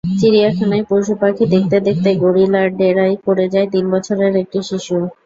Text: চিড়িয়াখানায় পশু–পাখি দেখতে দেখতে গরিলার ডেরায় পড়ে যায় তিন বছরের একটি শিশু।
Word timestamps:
চিড়িয়াখানায় 0.19 0.85
পশু–পাখি 0.89 1.45
দেখতে 1.53 1.77
দেখতে 1.87 2.09
গরিলার 2.23 2.67
ডেরায় 2.79 3.15
পড়ে 3.25 3.45
যায় 3.53 3.67
তিন 3.73 3.85
বছরের 3.93 4.33
একটি 4.41 4.59
শিশু। 4.69 4.95